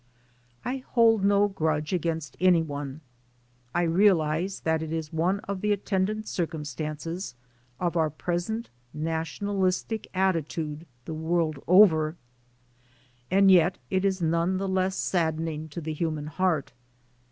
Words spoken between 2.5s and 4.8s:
one; I realize